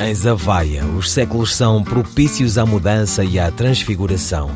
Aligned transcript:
Em 0.00 0.14
Zavaia, 0.14 0.84
os 0.84 1.10
séculos 1.10 1.56
são 1.56 1.82
propícios 1.82 2.56
à 2.56 2.64
mudança 2.64 3.24
e 3.24 3.36
à 3.36 3.50
transfiguração. 3.50 4.48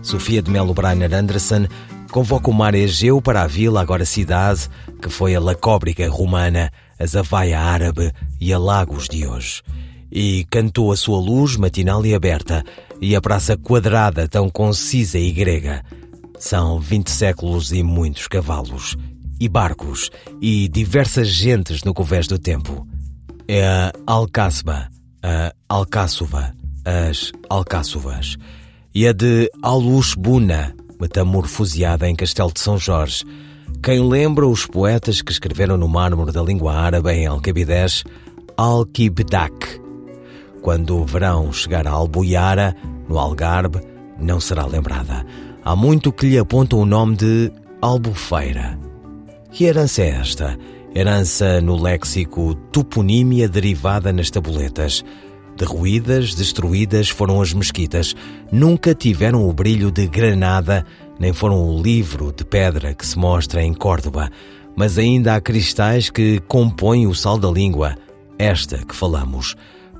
Sofia 0.00 0.40
de 0.40 0.48
Melo 0.52 0.72
Brainer 0.72 1.12
Anderson 1.12 1.66
convoca 2.12 2.48
o 2.48 2.54
mar 2.54 2.76
Egeu 2.76 3.20
para 3.20 3.42
a 3.42 3.46
vila, 3.48 3.80
agora 3.80 4.04
cidade, 4.04 4.68
que 5.02 5.08
foi 5.10 5.34
a 5.34 5.40
Lacóbriga 5.40 6.08
romana, 6.08 6.70
a 6.96 7.06
Zavaia 7.06 7.58
árabe 7.58 8.12
e 8.40 8.52
a 8.52 8.58
Lagos 8.58 9.08
de 9.08 9.26
hoje. 9.26 9.62
E 10.12 10.46
cantou 10.48 10.92
a 10.92 10.96
sua 10.96 11.18
luz 11.18 11.56
matinal 11.56 12.06
e 12.06 12.14
aberta, 12.14 12.62
e 13.00 13.16
a 13.16 13.20
praça 13.20 13.56
quadrada 13.56 14.28
tão 14.28 14.48
concisa 14.48 15.18
e 15.18 15.32
grega. 15.32 15.82
São 16.38 16.78
vinte 16.78 17.10
séculos 17.10 17.72
e 17.72 17.82
muitos 17.82 18.28
cavalos, 18.28 18.96
e 19.40 19.48
barcos, 19.48 20.08
e 20.40 20.68
diversas 20.68 21.26
gentes 21.26 21.82
no 21.82 21.92
convés 21.92 22.28
do 22.28 22.38
tempo 22.38 22.86
é 23.48 23.66
a 23.66 23.92
Alcáceba, 24.06 24.88
a 25.24 25.54
Alcáçova, 25.66 26.54
as 26.84 27.32
Alcáçovas, 27.48 28.36
e 28.94 29.08
a 29.08 29.12
de 29.12 29.50
Alusbuna, 29.62 30.76
metamorfoseada 31.00 32.06
em 32.06 32.14
Castelo 32.14 32.52
de 32.52 32.60
São 32.60 32.76
Jorge. 32.76 33.24
Quem 33.82 34.06
lembra 34.06 34.46
os 34.46 34.66
poetas 34.66 35.22
que 35.22 35.32
escreveram 35.32 35.78
no 35.78 35.88
mármore 35.88 36.30
da 36.30 36.42
língua 36.42 36.74
árabe 36.74 37.10
em 37.10 37.26
Alcabidez, 37.26 38.04
Alquibdak. 38.54 39.80
Quando 40.60 40.98
o 40.98 41.06
verão 41.06 41.50
chegar 41.54 41.86
a 41.86 41.90
Albuiara, 41.90 42.76
no 43.08 43.18
Algarve, 43.18 43.80
não 44.20 44.38
será 44.38 44.66
lembrada. 44.66 45.24
Há 45.64 45.74
muito 45.74 46.12
que 46.12 46.26
lhe 46.26 46.38
aponta 46.38 46.76
o 46.76 46.84
nome 46.84 47.16
de 47.16 47.50
Albufeira. 47.80 48.78
Que 49.50 49.64
herança 49.64 50.02
é 50.02 50.08
esta? 50.10 50.58
Herança 50.94 51.60
no 51.60 51.74
léxico 51.74 52.54
toponímia 52.70 53.48
derivada 53.48 54.12
nas 54.12 54.30
tabuletas. 54.30 55.04
Derruídas, 55.56 56.34
destruídas 56.34 57.08
foram 57.08 57.40
as 57.40 57.52
mesquitas. 57.52 58.14
Nunca 58.50 58.94
tiveram 58.94 59.48
o 59.48 59.52
brilho 59.52 59.90
de 59.90 60.06
granada, 60.06 60.84
nem 61.18 61.32
foram 61.32 61.68
o 61.68 61.80
livro 61.80 62.32
de 62.32 62.44
pedra 62.44 62.94
que 62.94 63.06
se 63.06 63.18
mostra 63.18 63.62
em 63.62 63.72
Córdoba. 63.72 64.30
Mas 64.76 64.98
ainda 64.98 65.34
há 65.34 65.40
cristais 65.40 66.10
que 66.10 66.40
compõem 66.48 67.06
o 67.06 67.14
sal 67.14 67.38
da 67.38 67.48
língua. 67.48 67.96
Esta 68.38 68.78
que 68.78 68.94
falamos. 68.94 69.54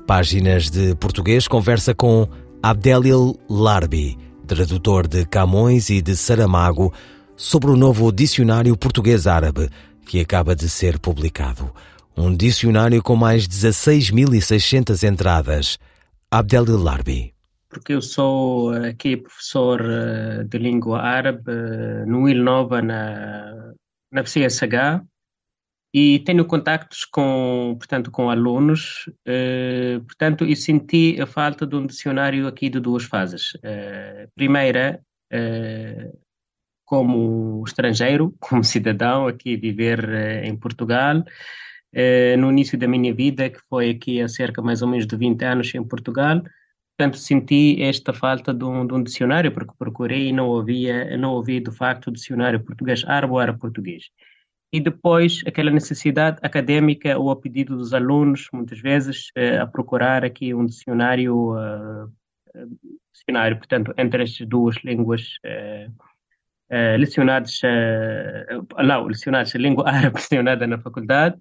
Páginas 0.05 0.69
de 0.69 0.93
português 0.95 1.47
conversa 1.47 1.95
com 1.95 2.27
Abdelil 2.61 3.35
Larbi, 3.49 4.17
tradutor 4.45 5.07
de 5.07 5.25
Camões 5.25 5.89
e 5.89 6.01
de 6.01 6.15
Saramago, 6.15 6.93
sobre 7.35 7.71
o 7.71 7.75
novo 7.75 8.11
dicionário 8.11 8.75
português-árabe 8.77 9.69
que 10.05 10.19
acaba 10.19 10.55
de 10.55 10.69
ser 10.69 10.99
publicado. 10.99 11.71
Um 12.17 12.35
dicionário 12.35 13.03
com 13.03 13.15
mais 13.15 13.47
16.600 13.47 15.03
entradas. 15.03 15.77
Abdel 16.31 16.65
Larbi. 16.77 17.33
Porque 17.69 17.93
eu 17.93 18.01
sou 18.01 18.71
aqui 18.71 19.17
professor 19.17 19.81
eh, 19.81 20.43
de 20.45 20.57
língua 20.57 21.01
árabe 21.01 21.43
eh, 21.47 22.05
no 22.05 22.33
Nova 22.33 22.81
na, 22.81 23.73
na 24.11 24.23
CSH, 24.23 25.03
e 25.97 26.19
tenho 26.19 26.43
contactos 26.43 27.05
com, 27.05 27.73
portanto, 27.77 28.11
com 28.11 28.29
alunos, 28.29 29.09
eh, 29.25 29.99
portanto, 30.05 30.45
e 30.45 30.53
senti 30.53 31.17
a 31.21 31.25
falta 31.25 31.65
de 31.65 31.73
um 31.73 31.85
dicionário 31.85 32.47
aqui 32.47 32.69
de 32.69 32.81
duas 32.81 33.05
fases. 33.05 33.57
Eh, 33.63 34.27
primeira, 34.35 35.01
eh, 35.31 36.11
como 36.83 37.63
estrangeiro, 37.65 38.35
como 38.41 38.61
cidadão, 38.61 39.25
aqui 39.27 39.55
viver 39.55 40.03
eh, 40.09 40.45
em 40.45 40.57
Portugal. 40.57 41.23
Eh, 41.93 42.35
no 42.37 42.51
início 42.51 42.77
da 42.77 42.87
minha 42.87 43.13
vida, 43.13 43.49
que 43.49 43.59
foi 43.69 43.91
aqui 43.91 44.21
há 44.21 44.27
cerca 44.27 44.61
mais 44.61 44.81
ou 44.81 44.87
menos 44.87 45.07
de 45.07 45.15
20 45.15 45.43
anos 45.43 45.73
em 45.73 45.83
Portugal, 45.83 46.41
portanto 46.97 47.17
senti 47.17 47.81
esta 47.81 48.13
falta 48.13 48.53
de 48.53 48.63
um, 48.65 48.85
de 48.85 48.93
um 48.93 49.03
dicionário, 49.03 49.51
porque 49.51 49.73
procurei 49.77 50.29
e 50.29 50.33
não 50.33 50.57
havia, 50.57 51.17
não 51.17 51.37
havia 51.37 51.61
de 51.61 51.71
facto 51.71 52.11
dicionário 52.11 52.63
português 52.63 53.03
árabe 53.05 53.33
ou 53.33 53.39
árabe 53.39 53.59
português. 53.59 54.09
E 54.73 54.79
depois 54.81 55.41
aquela 55.47 55.71
necessidade 55.71 56.37
académica 56.41 57.17
ou 57.17 57.31
a 57.31 57.35
pedido 57.35 57.77
dos 57.77 57.93
alunos, 57.93 58.49
muitas 58.51 58.79
vezes, 58.81 59.31
eh, 59.35 59.57
a 59.57 59.65
procurar 59.65 60.25
aqui 60.25 60.53
um 60.53 60.65
dicionário, 60.65 61.53
uh, 61.55 62.11
dicionário, 63.13 63.57
portanto, 63.57 63.93
entre 63.97 64.23
as 64.23 64.37
duas 64.39 64.75
línguas 64.83 65.37
uh, 65.45 66.97
lecionados, 66.99 67.61
uh, 67.63 68.83
não, 68.83 69.05
lecionados 69.05 69.55
a 69.55 69.59
língua 69.59 69.89
árabe 69.89 70.15
lecionada 70.19 70.67
na 70.67 70.77
faculdade, 70.77 71.37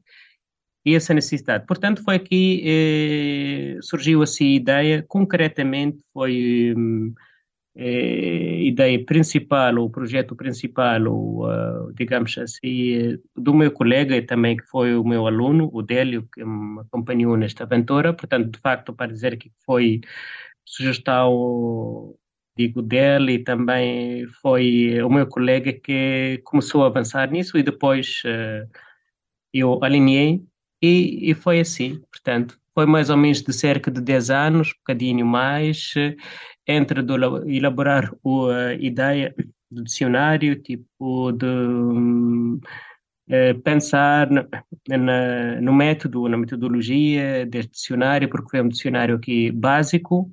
e 0.85 0.95
essa 0.95 1.15
necessidade. 1.15 1.67
Portanto, 1.67 2.03
foi 2.05 2.17
aqui, 2.17 2.63
eh, 2.65 3.79
surgiu 3.83 4.23
assim 4.23 4.53
a 4.53 4.57
ideia, 4.57 5.05
concretamente 5.09 5.99
foi 6.13 6.75
eh, 7.77 8.63
ideia 8.63 9.05
principal, 9.05 9.79
o 9.79 9.91
projeto 9.91 10.37
principal, 10.37 11.03
o, 11.09 11.47
uh, 11.47 11.93
digamos 11.95 12.37
assim, 12.39 13.19
do 13.37 13.53
meu 13.55 13.73
colega 13.73 14.17
e 14.17 14.23
também 14.23 14.57
que 14.57 14.65
foi 14.67 14.95
o 14.97 15.05
meu 15.05 15.27
aluno, 15.27 15.71
o 15.73 15.83
Délio, 15.83 16.29
que 16.33 16.45
me 16.45 16.81
acompanhou 16.81 17.37
nesta 17.37 17.65
aventura. 17.65 18.13
Portanto, 18.15 18.51
de 18.53 18.59
facto, 18.61 18.93
para 18.93 19.13
dizer 19.13 19.37
que 19.39 19.51
foi 19.67 20.01
sugestão 20.65 22.15
digo 22.57 22.83
dele 22.83 23.35
e 23.35 23.39
também 23.45 24.27
foi 24.41 25.03
o 25.03 25.11
meu 25.11 25.27
colega 25.27 25.73
que 25.73 26.41
começou 26.45 26.85
a 26.85 26.87
avançar 26.87 27.31
nisso 27.31 27.59
e 27.59 27.63
depois 27.63 28.23
uh, 28.25 28.69
eu 29.53 29.83
alinhei 29.83 30.45
e, 30.85 31.31
e, 31.31 31.35
foi 31.35 31.61
assim, 31.61 32.01
portanto, 32.11 32.59
foi 32.75 32.87
mais 32.87 33.11
ou 33.11 33.17
menos 33.17 33.43
de 33.43 33.53
cerca 33.53 33.91
de 33.91 34.01
10 34.01 34.31
anos, 34.31 34.69
um 34.71 34.79
bocadinho 34.79 35.27
mais, 35.27 35.95
uh, 35.97 36.17
entre 36.67 37.03
do, 37.03 37.49
elaborar 37.49 38.11
a 38.13 38.75
ideia 38.75 39.35
do 39.71 39.85
dicionário, 39.85 40.57
tipo 40.57 41.33
de 41.33 41.47
um, 41.47 42.61
eh, 43.29 43.55
pensar 43.55 44.31
na, 44.31 44.47
na, 44.89 45.61
no 45.61 45.73
método, 45.73 46.29
na 46.29 46.37
metodologia 46.37 47.47
deste 47.47 47.73
dicionário, 47.73 48.29
porque 48.29 48.51
foi 48.51 48.61
um 48.61 48.69
dicionário 48.69 49.17
aqui 49.17 49.51
básico, 49.51 50.31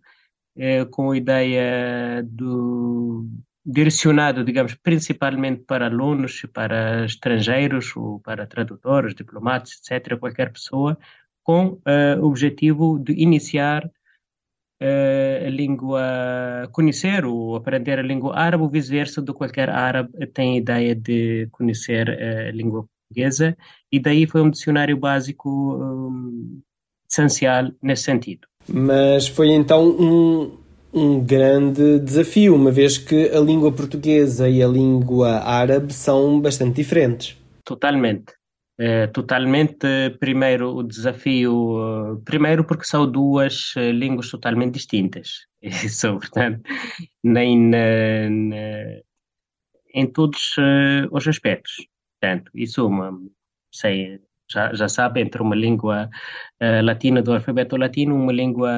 eh, 0.57 0.85
com 0.85 1.11
a 1.11 1.17
ideia 1.17 2.23
do 2.23 3.27
direcionado, 3.65 4.43
digamos, 4.43 4.75
principalmente 4.75 5.63
para 5.65 5.85
alunos, 5.85 6.45
para 6.53 7.05
estrangeiros, 7.05 7.95
ou 7.95 8.19
para 8.19 8.47
tradutores, 8.47 9.13
diplomatas, 9.13 9.79
etc., 9.79 10.17
qualquer 10.17 10.51
pessoa, 10.51 10.97
com 11.43 11.79
eh, 11.85 12.17
o 12.19 12.25
objetivo 12.25 12.99
de 12.99 13.13
iniciar 13.13 13.89
eh, 14.79 15.43
a 15.45 15.49
língua, 15.49 16.67
conhecer 16.71 17.23
ou 17.25 17.55
aprender 17.55 17.99
a 17.99 18.03
língua 18.03 18.35
árabe, 18.37 18.63
ou 18.63 18.69
vice-versa, 18.69 19.21
de 19.21 19.31
qualquer 19.33 19.69
árabe 19.69 20.09
tem 20.33 20.57
ideia 20.57 20.95
de 20.95 21.47
conhecer 21.51 22.09
a 22.09 22.51
língua 22.51 22.85
portuguesa, 23.11 23.55
e 23.91 23.99
daí 23.99 24.25
foi 24.25 24.41
um 24.41 24.49
dicionário 24.49 24.97
básico 24.97 25.49
um, 25.49 26.61
essencial 27.09 27.71
nesse 27.81 28.03
sentido. 28.03 28.47
Mas 28.67 29.27
foi 29.27 29.49
então 29.49 29.87
um, 29.87 30.57
um 30.93 31.23
grande 31.23 31.99
desafio, 31.99 32.55
uma 32.55 32.71
vez 32.71 32.97
que 32.97 33.29
a 33.29 33.39
língua 33.39 33.71
portuguesa 33.71 34.49
e 34.49 34.61
a 34.61 34.67
língua 34.67 35.39
árabe 35.39 35.93
são 35.93 36.39
bastante 36.39 36.75
diferentes. 36.75 37.37
Totalmente. 37.63 38.33
É, 38.79 39.05
totalmente, 39.07 39.85
primeiro 40.19 40.75
o 40.75 40.81
desafio, 40.81 42.19
primeiro 42.25 42.63
porque 42.63 42.83
são 42.83 43.09
duas 43.09 43.73
eh, 43.77 43.91
línguas 43.91 44.29
totalmente 44.31 44.73
distintas. 44.73 45.45
Isso, 45.61 46.07
portanto, 46.13 46.61
nem 47.23 47.59
na, 47.59 48.29
na, 48.29 49.01
em 49.93 50.07
todos 50.07 50.57
uh, 50.57 51.07
os 51.11 51.27
aspectos. 51.27 51.85
Portanto, 52.19 52.51
isso 52.55 52.87
uma, 52.87 53.11
sei, 53.71 54.19
já, 54.51 54.73
já 54.73 54.89
sabe, 54.89 55.21
entre 55.21 55.41
uma 55.41 55.55
língua 55.55 56.09
uh, 56.61 56.83
latina 56.83 57.21
do 57.21 57.33
alfabeto 57.33 57.77
latino, 57.77 58.15
uma 58.15 58.33
língua 58.33 58.71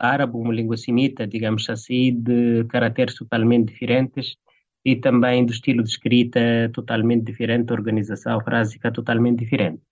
árabe, 0.00 0.36
uma 0.36 0.52
língua 0.52 0.76
semita, 0.76 1.26
digamos 1.26 1.68
assim, 1.68 2.14
de 2.20 2.64
caracteres 2.64 3.14
totalmente 3.14 3.72
diferentes 3.72 4.36
e 4.84 4.96
também 4.96 5.44
do 5.44 5.52
estilo 5.52 5.82
de 5.82 5.90
escrita 5.90 6.40
totalmente 6.72 7.24
diferente, 7.24 7.72
organização 7.72 8.40
frásica 8.40 8.90
totalmente 8.90 9.40
diferente. 9.40 9.82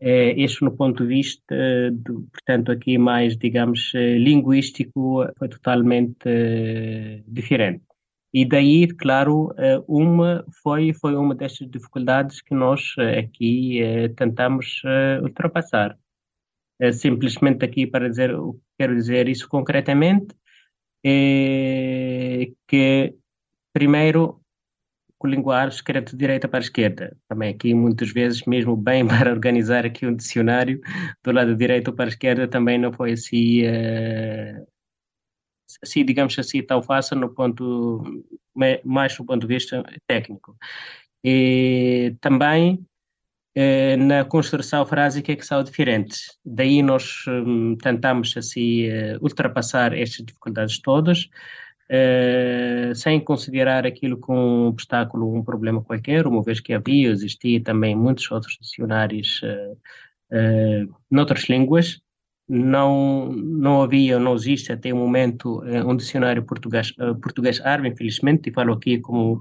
É, 0.00 0.40
este 0.40 0.62
no 0.62 0.76
ponto 0.76 1.02
de 1.02 1.08
vista, 1.08 1.56
do, 1.92 2.28
portanto, 2.32 2.70
aqui 2.70 2.98
mais, 2.98 3.36
digamos, 3.36 3.92
linguístico, 3.94 5.26
foi 5.38 5.48
totalmente 5.48 7.24
diferente. 7.26 7.87
E 8.32 8.44
daí, 8.44 8.86
claro, 8.88 9.54
uma 9.88 10.44
foi, 10.62 10.92
foi 10.92 11.16
uma 11.16 11.34
destas 11.34 11.70
dificuldades 11.70 12.42
que 12.42 12.54
nós 12.54 12.94
aqui 13.18 13.80
tentamos 14.16 14.82
ultrapassar. 15.22 15.96
Simplesmente 16.92 17.64
aqui 17.64 17.86
para 17.86 18.08
dizer, 18.08 18.30
quero 18.78 18.94
dizer 18.94 19.28
isso 19.28 19.48
concretamente, 19.48 20.34
é 21.04 22.50
que 22.66 23.14
primeiro 23.72 24.40
colinguar 25.18 25.68
esquerda 25.68 26.02
de 26.02 26.16
direita 26.16 26.48
para 26.48 26.58
a 26.58 26.60
esquerda. 26.60 27.16
Também 27.28 27.50
aqui 27.52 27.74
muitas 27.74 28.10
vezes, 28.12 28.44
mesmo 28.46 28.76
bem 28.76 29.06
para 29.06 29.32
organizar 29.32 29.84
aqui 29.84 30.06
um 30.06 30.14
dicionário 30.14 30.80
do 31.24 31.32
lado 31.32 31.56
direito 31.56 31.92
para 31.92 32.06
a 32.06 32.08
esquerda, 32.08 32.48
também 32.48 32.78
não 32.78 32.92
foi 32.92 33.12
assim, 33.12 33.62
uh, 33.66 34.66
assim 35.82 36.04
digamos 36.04 36.38
assim, 36.38 36.62
tão 36.62 36.82
fácil 36.82 37.16
no 37.16 37.28
ponto, 37.30 38.02
mais 38.84 39.16
do 39.16 39.24
ponto 39.24 39.46
de 39.46 39.54
vista 39.54 39.82
técnico. 40.06 40.56
E 41.24 42.16
também 42.20 42.86
eh, 43.60 43.96
na 43.96 44.24
construção 44.24 44.86
frásica 44.86 45.34
que 45.34 45.44
são 45.44 45.64
diferentes. 45.64 46.38
Daí 46.44 46.80
nós 46.80 47.24
um, 47.26 47.74
tentamos 47.76 48.36
assim 48.36 48.88
uh, 48.88 49.18
ultrapassar 49.20 49.92
estas 49.92 50.24
dificuldades 50.24 50.80
todas, 50.80 51.28
uh, 51.90 52.94
sem 52.94 53.18
considerar 53.18 53.84
aquilo 53.84 54.16
como 54.16 54.38
um 54.38 54.66
obstáculo, 54.68 55.34
um 55.34 55.42
problema 55.42 55.82
qualquer, 55.82 56.24
uma 56.28 56.40
vez 56.40 56.60
que 56.60 56.72
havia, 56.72 57.10
existia 57.10 57.60
também 57.60 57.96
muitos 57.96 58.30
outros 58.30 58.56
dicionários 58.60 59.40
uh, 59.42 60.94
noutras 61.10 61.48
línguas. 61.48 62.00
Não, 62.48 63.30
não 63.30 63.82
havia, 63.82 64.18
não 64.18 64.34
existe 64.34 64.72
até 64.72 64.92
o 64.92 64.96
momento 64.96 65.62
um 65.86 65.94
dicionário 65.94 66.42
português, 66.44 66.92
português 67.22 67.60
árabe, 67.60 67.88
infelizmente, 67.88 68.48
e 68.48 68.52
falo 68.52 68.72
aqui 68.72 68.98
como 69.00 69.40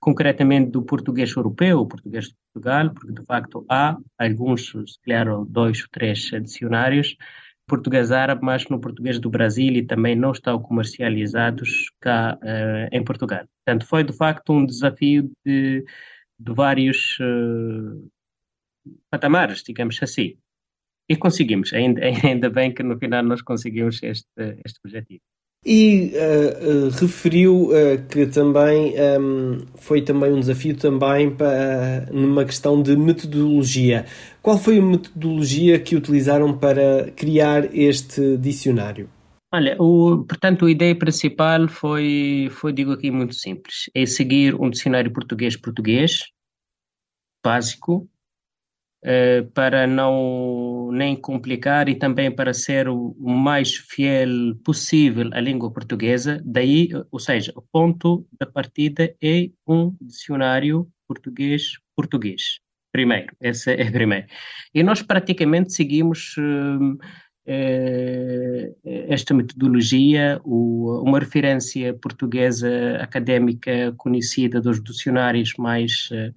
concretamente 0.00 0.70
do 0.70 0.82
português 0.82 1.34
europeu, 1.34 1.84
português 1.86 2.26
de 2.26 2.34
Portugal, 2.52 2.94
porque 2.94 3.12
de 3.12 3.26
facto 3.26 3.66
há 3.68 3.98
alguns, 4.18 4.68
se 4.68 5.00
calhar 5.04 5.26
dois 5.44 5.82
ou 5.82 5.88
três 5.90 6.30
dicionários, 6.42 7.16
português 7.66 8.12
árabe, 8.12 8.40
mas 8.44 8.68
no 8.68 8.80
português 8.80 9.18
do 9.18 9.28
Brasil 9.28 9.72
e 9.74 9.84
também 9.84 10.14
não 10.14 10.30
estão 10.30 10.60
comercializados 10.60 11.90
cá 12.00 12.38
uh, 12.40 12.88
em 12.92 13.02
Portugal. 13.02 13.44
Portanto, 13.64 13.86
foi 13.86 14.04
de 14.04 14.12
facto 14.12 14.52
um 14.52 14.64
desafio 14.64 15.30
de, 15.44 15.84
de 16.38 16.54
vários 16.54 17.18
uh, 17.18 18.08
patamares, 19.10 19.62
digamos 19.64 19.98
assim. 20.00 20.36
E 21.08 21.16
conseguimos, 21.16 21.72
ainda, 21.72 22.00
ainda 22.24 22.50
bem 22.50 22.72
que 22.72 22.82
no 22.82 22.98
final 22.98 23.22
nós 23.22 23.42
conseguimos 23.42 24.02
este, 24.02 24.26
este 24.64 24.80
objetivo. 24.84 25.22
E 25.64 26.12
uh, 26.14 26.86
uh, 26.86 26.88
referiu 26.90 27.70
uh, 27.70 28.00
que 28.08 28.24
também 28.26 28.94
um, 28.94 29.54
ehm, 29.54 29.58
foi 29.74 30.00
também 30.00 30.32
um 30.32 30.38
desafio 30.38 30.76
também 30.76 31.34
para, 31.34 32.06
numa 32.12 32.44
questão 32.44 32.80
de 32.80 32.96
metodologia. 32.96 34.06
Qual 34.40 34.56
foi 34.56 34.78
a 34.78 34.82
metodologia 34.82 35.80
que 35.80 35.96
utilizaram 35.96 36.56
para 36.56 37.10
criar 37.16 37.74
este 37.74 38.36
dicionário? 38.36 39.10
Olha, 39.52 39.76
o, 39.80 40.24
portanto, 40.24 40.66
a 40.66 40.70
ideia 40.70 40.94
principal 40.94 41.66
foi, 41.66 42.48
foi, 42.52 42.72
digo 42.72 42.92
aqui, 42.92 43.10
muito 43.10 43.34
simples. 43.34 43.90
É 43.92 44.06
seguir 44.06 44.54
um 44.54 44.70
dicionário 44.70 45.12
português-português, 45.12 46.26
básico, 47.44 48.08
para 49.54 49.86
não 49.86 50.90
nem 50.92 51.14
complicar 51.14 51.88
e 51.88 51.94
também 51.94 52.30
para 52.30 52.52
ser 52.52 52.88
o, 52.88 53.14
mais 53.18 53.76
fiel 53.76 54.56
possível 54.64 55.30
à 55.32 55.40
língua 55.40 55.72
portuguesa. 55.72 56.42
Daí, 56.44 56.88
ou 57.10 57.20
seja, 57.20 57.52
o 57.54 57.62
ponto 57.62 58.26
da 58.38 58.46
partida 58.46 59.14
é 59.22 59.48
um 59.66 59.94
dicionário 60.00 60.88
português-português. 61.06 62.58
Primeiro, 62.90 63.32
esse 63.40 63.72
é 63.72 63.90
primeiro. 63.90 64.26
E 64.74 64.82
nós 64.82 65.02
praticamente 65.02 65.72
seguimos 65.72 66.34
uh, 66.38 66.98
esta 68.84 69.32
metodologia, 69.34 70.40
o, 70.44 71.02
uma 71.04 71.20
referência 71.20 71.94
portuguesa 71.94 72.96
académica 73.00 73.92
conhecida 73.96 74.60
dos 74.60 74.82
dicionários 74.82 75.52
mais 75.58 76.08
uh, 76.10 76.34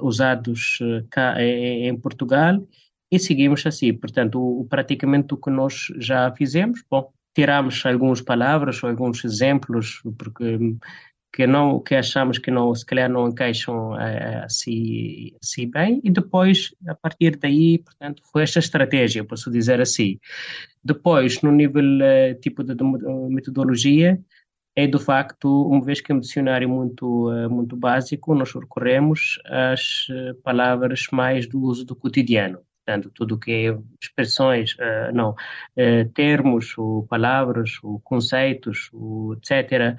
usados 0.00 0.78
eh, 0.80 1.04
cá 1.10 1.42
em, 1.42 1.96
Portugal 1.96 2.66
e 3.10 3.18
seguimos 3.18 3.66
assim. 3.66 3.92
Portanto, 3.92 4.38
o, 4.40 4.64
praticamente 4.64 5.34
o 5.34 5.36
que 5.36 5.50
nós 5.50 5.86
já 5.98 6.32
fizemos, 6.32 6.82
bom, 6.90 7.12
tiramos 7.34 7.84
algumas 7.84 8.20
palavras 8.20 8.82
ou 8.82 8.90
alguns 8.90 9.24
exemplos 9.24 10.02
porque 10.18 10.58
que 11.34 11.46
não 11.46 11.80
que 11.80 11.94
achamos 11.94 12.38
que 12.38 12.50
não 12.50 12.74
se 12.74 12.84
calhar 12.84 13.08
não 13.08 13.28
encaixam 13.28 13.92
uh, 13.92 14.44
assim, 14.44 15.32
assim 15.42 15.70
bem 15.70 15.98
e 16.04 16.10
depois 16.10 16.74
a 16.86 16.94
partir 16.94 17.38
daí 17.38 17.78
portanto 17.78 18.22
foi 18.30 18.42
esta 18.42 18.58
estratégia 18.58 19.24
posso 19.24 19.50
dizer 19.50 19.80
assim 19.80 20.18
depois 20.84 21.40
no 21.40 21.50
nível 21.50 21.82
tipo 22.42 22.62
de 22.62 22.76
metodologia 23.30 24.20
é 24.74 24.86
de 24.86 24.98
facto, 24.98 25.66
uma 25.68 25.84
vez 25.84 26.00
que 26.00 26.12
é 26.12 26.14
um 26.14 26.20
dicionário 26.20 26.68
muito, 26.68 27.28
uh, 27.30 27.50
muito 27.50 27.76
básico, 27.76 28.34
nós 28.34 28.54
recorremos 28.54 29.38
às 29.46 30.08
uh, 30.08 30.34
palavras 30.42 31.06
mais 31.12 31.46
do 31.46 31.60
uso 31.60 31.84
do 31.84 31.94
cotidiano. 31.94 32.58
Portanto, 32.84 33.12
tudo 33.14 33.38
que 33.38 33.52
é 33.52 33.78
expressões, 34.02 34.74
uh, 34.74 35.14
não, 35.14 35.36
termos, 36.14 36.76
ou 36.76 37.06
palavras, 37.06 37.78
ou 37.82 38.00
conceitos, 38.00 38.90
ou 38.92 39.34
etc., 39.34 39.96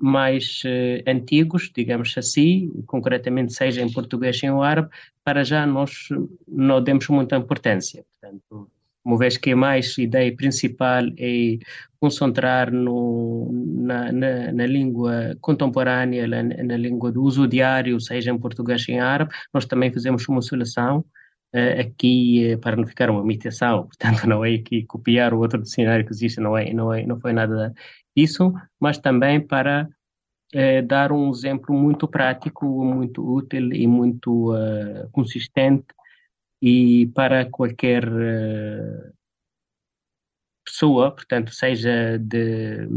mais 0.00 0.62
antigos, 1.06 1.70
digamos 1.74 2.16
assim, 2.16 2.72
concretamente 2.86 3.52
seja 3.52 3.82
em 3.82 3.92
português 3.92 4.42
ou 4.42 4.48
em 4.48 4.66
árabe, 4.66 4.88
para 5.22 5.44
já 5.44 5.66
nós 5.66 6.08
não 6.46 6.82
demos 6.82 7.06
muita 7.08 7.36
importância. 7.36 8.02
Portanto, 8.18 8.70
uma 9.08 9.16
vez 9.16 9.38
que 9.38 9.52
a 9.52 9.56
mais 9.56 9.96
ideia 9.96 10.34
principal 10.36 11.04
é 11.18 11.58
concentrar 11.98 12.70
no, 12.70 13.50
na, 13.50 14.12
na, 14.12 14.52
na, 14.52 14.66
língua 14.66 15.34
contemporânea, 15.40 16.28
na, 16.28 16.42
na, 16.42 16.76
língua 16.76 17.10
do 17.10 17.22
uso 17.22 17.48
diário, 17.48 17.98
seja 17.98 18.30
em 18.30 18.38
português 18.38 18.86
ou 18.86 18.94
em 18.94 19.00
árabe, 19.00 19.32
nós 19.52 19.64
também 19.64 19.90
fizemos 19.90 20.28
uma 20.28 20.42
solução 20.42 20.98
uh, 21.54 21.80
aqui 21.80 22.52
uh, 22.52 22.58
para 22.58 22.76
não 22.76 22.86
ficar 22.86 23.08
uma 23.08 23.22
imitação, 23.22 23.84
portanto 23.88 24.28
não 24.28 24.44
é 24.44 24.58
que 24.58 24.84
copiar 24.84 25.32
o 25.32 25.38
outro 25.38 25.62
dicionário 25.62 26.04
que 26.04 26.12
existe, 26.12 26.38
não, 26.38 26.56
é, 26.56 26.70
não, 26.74 26.92
é, 26.92 27.06
não 27.06 27.18
foi 27.18 27.32
nada 27.32 27.72
disso, 28.14 28.52
mas 28.78 28.98
também 28.98 29.40
para 29.40 29.88
uh, 30.54 30.86
dar 30.86 31.12
um 31.12 31.30
exemplo 31.30 31.74
muito 31.74 32.06
prático, 32.06 32.84
muito 32.84 33.26
útil 33.26 33.72
e 33.72 33.86
muito 33.86 34.52
consistente 35.12 35.86
e 36.60 37.06
para 37.14 37.48
qualquer 37.48 38.06
uh, 38.08 39.12
pessoa, 40.64 41.12
portanto, 41.12 41.52
seja 41.52 42.18
de, 42.18 42.88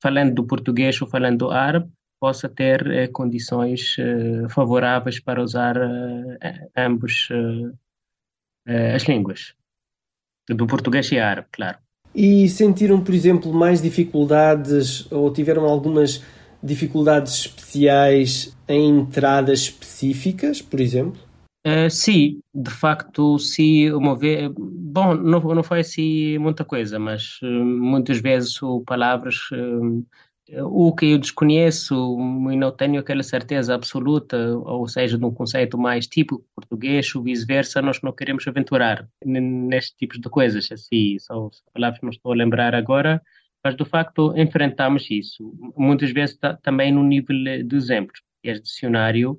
falando 0.00 0.34
do 0.34 0.46
português 0.46 1.00
ou 1.00 1.08
falando 1.08 1.38
do 1.38 1.50
árabe, 1.50 1.90
possa 2.20 2.48
ter 2.48 2.82
uh, 2.86 3.12
condições 3.12 3.96
uh, 3.98 4.48
favoráveis 4.50 5.18
para 5.20 5.42
usar 5.42 5.76
ambos 6.76 7.28
as 8.94 9.02
línguas, 9.04 9.54
do 10.46 10.66
português 10.66 11.10
e 11.10 11.18
árabe, 11.18 11.48
claro. 11.50 11.78
E 12.14 12.48
sentiram, 12.50 13.02
por 13.02 13.14
exemplo, 13.14 13.52
mais 13.52 13.80
dificuldades 13.80 15.10
ou 15.10 15.32
tiveram 15.32 15.64
algumas 15.64 16.22
dificuldades 16.62 17.32
especiais 17.32 18.56
em 18.68 18.98
entradas 18.98 19.60
específicas, 19.60 20.60
por 20.60 20.80
exemplo? 20.80 21.27
Uh, 21.68 21.90
sim, 21.90 22.40
de 22.54 22.70
facto, 22.70 23.38
se 23.38 23.92
uma 23.92 24.16
vez. 24.16 24.50
Bom, 24.56 25.14
não, 25.14 25.40
não 25.40 25.62
foi 25.62 25.80
assim 25.80 26.38
muita 26.38 26.64
coisa, 26.64 26.98
mas 26.98 27.40
uh, 27.42 27.46
muitas 27.46 28.20
vezes 28.20 28.62
o 28.62 28.80
palavras. 28.82 29.36
Uh, 29.52 30.06
o 30.64 30.94
que 30.94 31.10
eu 31.10 31.18
desconheço 31.18 31.94
e 32.50 32.56
não 32.56 32.72
tenho 32.72 32.98
aquela 32.98 33.22
certeza 33.22 33.74
absoluta, 33.74 34.56
ou 34.64 34.88
seja, 34.88 35.18
de 35.18 35.24
um 35.26 35.30
conceito 35.30 35.76
mais 35.76 36.06
típico 36.06 36.42
português 36.54 37.14
ou 37.14 37.22
vice-versa, 37.22 37.82
nós 37.82 38.00
não 38.00 38.12
queremos 38.12 38.48
aventurar 38.48 39.06
neste 39.26 39.94
tipo 39.98 40.18
de 40.18 40.28
coisas. 40.30 40.72
Assim, 40.72 41.18
são 41.18 41.50
palavras 41.74 42.00
que 42.00 42.06
não 42.06 42.12
estou 42.12 42.32
a 42.32 42.36
lembrar 42.36 42.74
agora, 42.74 43.20
mas 43.62 43.76
de 43.76 43.84
facto 43.84 44.32
enfrentamos 44.38 45.10
isso. 45.10 45.52
Muitas 45.76 46.12
vezes 46.12 46.38
também 46.62 46.92
no 46.92 47.02
nível 47.02 47.36
de 47.66 47.76
exemplos. 47.76 48.22
Este 48.42 48.62
dicionário 48.62 49.38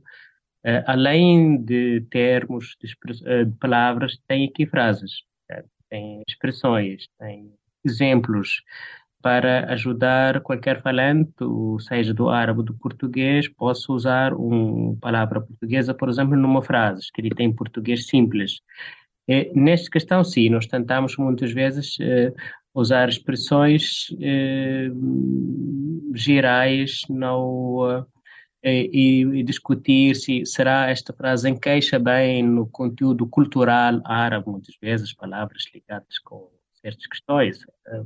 Uh, 0.65 0.83
além 0.85 1.61
de 1.63 2.01
termos, 2.11 2.75
de, 2.81 2.93
uh, 3.21 3.45
de, 3.45 3.57
palavras, 3.57 4.19
tem 4.27 4.47
aqui 4.47 4.65
frases, 4.65 5.23
certo? 5.47 5.69
tem 5.89 6.21
expressões, 6.27 7.07
tem 7.17 7.53
exemplos, 7.85 8.61
para 9.21 9.71
ajudar 9.73 10.41
qualquer 10.41 10.81
falante, 10.81 11.33
seja 11.79 12.13
do 12.13 12.29
árabe 12.29 12.59
ou 12.59 12.65
do 12.65 12.73
português, 12.73 13.47
possa 13.47 13.91
usar 13.91 14.33
uma 14.33 14.95
palavra 14.97 15.41
portuguesa, 15.41 15.93
por 15.93 16.09
exemplo, 16.09 16.35
numa 16.37 16.61
frase 16.61 17.01
escrita 17.01 17.43
em 17.43 17.53
português 17.53 18.07
simples. 18.07 18.61
E, 19.27 19.51
nesta 19.53 19.89
questão, 19.89 20.23
sim, 20.23 20.49
nós 20.49 20.65
tentamos 20.65 21.17
muitas 21.17 21.51
vezes 21.51 21.97
eh, 21.99 22.33
usar 22.73 23.09
expressões 23.09 24.07
eh, 24.21 24.89
gerais 26.15 27.01
eh, 27.09 28.05
e, 28.63 29.21
e, 29.39 29.43
discutir 29.43 30.15
se 30.15 30.45
será 30.45 30.89
esta 30.89 31.13
frase 31.13 31.49
encaixa 31.49 31.97
bem 31.99 32.43
no 32.43 32.67
conteúdo 32.67 33.27
cultural 33.27 34.01
árabe, 34.05 34.49
muitas 34.49 34.75
vezes 34.81 35.13
palavras 35.13 35.63
ligadas 35.73 36.19
com 36.19 36.49
certas 36.81 37.07
questões, 37.07 37.59
eh, 37.87 38.03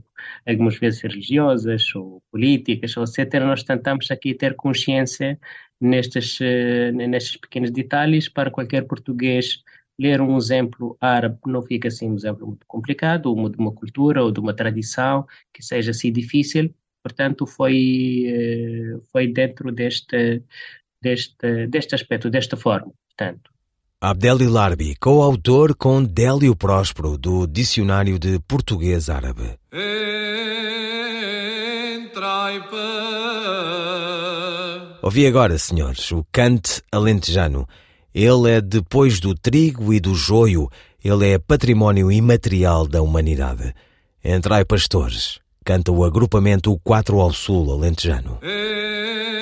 algumas 0.51 0.77
vezes 0.77 1.01
religiosas 1.01 1.93
ou 1.95 2.21
políticas, 2.31 2.97
ou 2.97 3.03
etc. 3.03 3.39
Nós 3.45 3.63
tentamos 3.63 4.09
aqui 4.11 4.33
ter 4.33 4.55
consciência 4.55 5.39
nestes, 5.79 6.39
eh, 6.41 6.91
nestes 6.91 7.37
pequenos 7.37 7.71
detalhes 7.71 8.27
para 8.29 8.49
qualquer 8.51 8.83
português 8.87 9.63
ler 9.99 10.21
um 10.21 10.37
exemplo 10.37 10.97
árabe 10.99 11.37
não 11.45 11.61
fica 11.61 11.87
assim 11.87 12.09
um 12.09 12.15
exemplo 12.15 12.47
muito 12.47 12.65
complicado, 12.67 13.27
ou 13.27 13.49
de 13.49 13.57
uma 13.59 13.71
cultura 13.71 14.23
ou 14.23 14.31
de 14.31 14.39
uma 14.39 14.53
tradição 14.55 15.25
que 15.53 15.61
seja 15.63 15.91
assim 15.91 16.11
difícil. 16.11 16.73
Portanto, 17.03 17.45
foi, 17.45 18.23
eh, 18.25 18.97
foi 19.11 19.27
dentro 19.27 19.71
deste, 19.71 20.41
deste, 21.01 21.67
deste 21.67 21.95
aspecto, 21.95 22.29
desta 22.29 22.55
forma. 22.55 22.91
Portanto, 23.09 23.51
Abdeli 24.05 24.47
Larbi, 24.47 24.95
coautor 24.95 25.75
com 25.75 26.03
Délio 26.03 26.55
Próspero 26.55 27.17
do 27.17 27.47
Dicionário 27.47 28.19
de 28.19 28.37
Português 28.39 29.09
Árabe. 29.09 29.57
Ouvi 35.01 35.25
agora, 35.25 35.57
senhores, 35.57 36.11
o 36.11 36.25
cante 36.31 36.81
alentejano. 36.91 37.67
Ele 38.13 38.51
é 38.51 38.61
depois 38.61 39.19
do 39.19 39.33
trigo 39.33 39.93
e 39.93 39.99
do 39.99 40.13
joio, 40.15 40.69
ele 41.03 41.29
é 41.29 41.37
património 41.37 42.11
imaterial 42.11 42.87
da 42.87 43.01
humanidade. 43.01 43.73
Entrai 44.23 44.63
pastores, 44.65 45.39
canta 45.63 45.91
o 45.91 46.03
agrupamento 46.03 46.77
4 46.83 47.19
ao 47.19 47.31
Sul 47.33 47.71
alentejano. 47.71 48.39
Entrai 48.41 49.32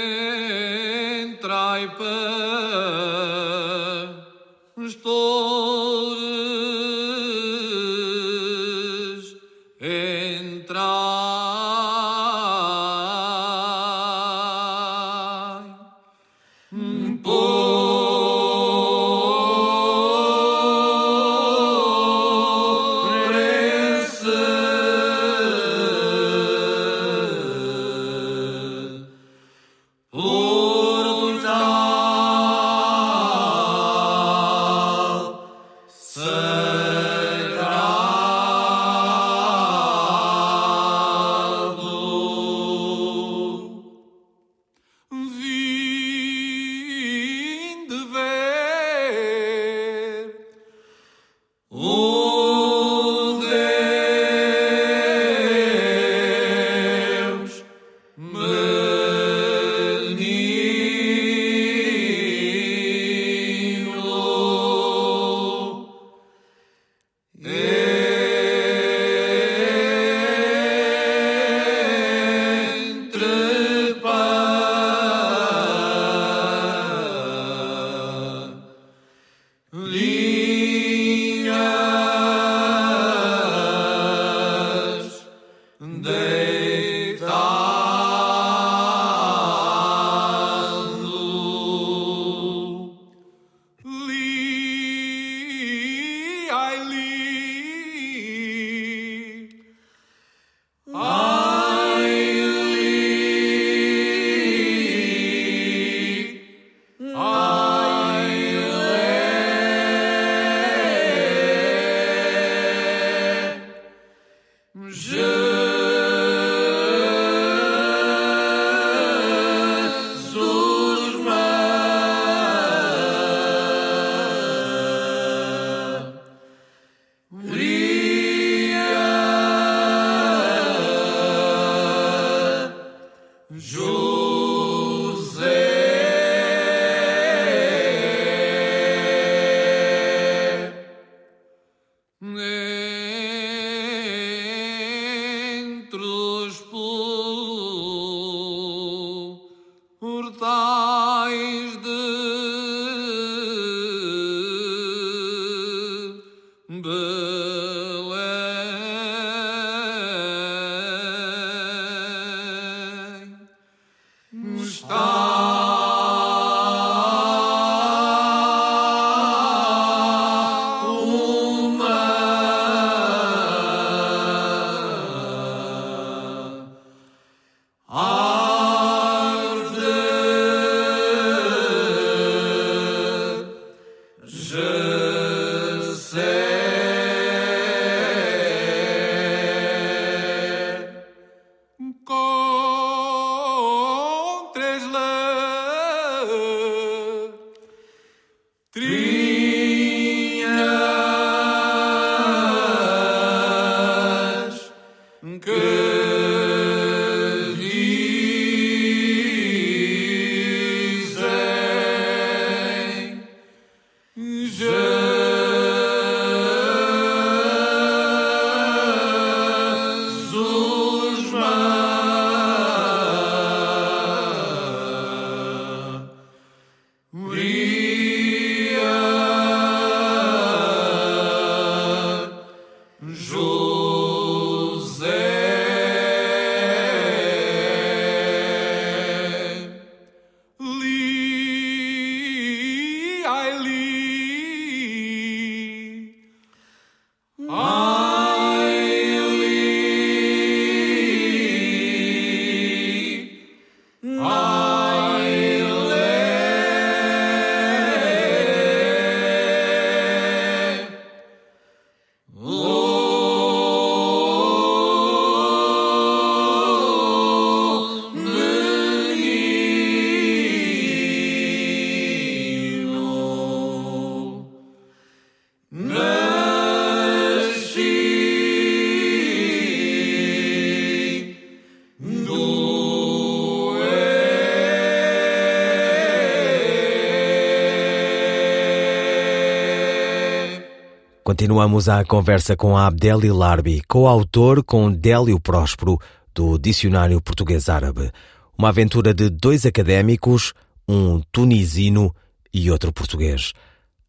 Continuamos 291.32 291.88
a 291.88 292.04
conversa 292.04 292.58
com 292.58 292.76
Abdeli 292.76 293.32
Larbi, 293.32 293.82
coautor 293.88 294.62
com 294.62 294.92
Délio 294.92 295.40
Próspero 295.40 295.98
do 296.36 296.60
Dicionário 296.60 297.22
Português 297.22 297.70
Árabe. 297.70 298.12
Uma 298.58 298.68
aventura 298.68 299.14
de 299.14 299.30
dois 299.30 299.66
académicos, 299.66 300.54
um 300.86 301.22
tunisino 301.32 302.14
e 302.54 302.70
outro 302.70 302.92
português. 302.92 303.54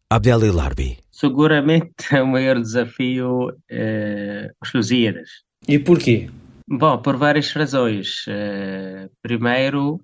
Abdeli 0.09 0.51
Larbi. 0.51 0.97
Seguramente 1.13 2.13
o 2.21 2.27
maior 2.27 2.59
desafio 2.59 3.53
é 3.71 4.51
os 4.61 4.73
Lusíadas. 4.73 5.29
E 5.65 5.79
porquê? 5.79 6.29
Bom, 6.67 6.97
por 7.01 7.15
várias 7.15 7.53
razões. 7.53 8.27
Uh, 8.27 9.09
primeiro, 9.21 9.95